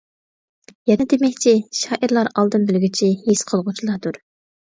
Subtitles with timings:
[0.91, 4.21] يەنە دېمەكچى، شائىرلار ئالدىن بىلگۈچى، ھېس قىلغۇچىلاردۇر.